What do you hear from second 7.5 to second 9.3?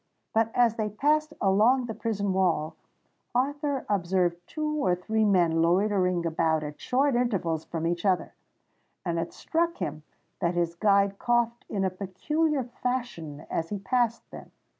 from each other; and